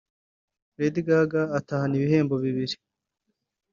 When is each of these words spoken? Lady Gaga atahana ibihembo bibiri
Lady 0.77 0.99
Gaga 1.07 1.41
atahana 1.57 1.93
ibihembo 1.99 2.35
bibiri 2.43 2.75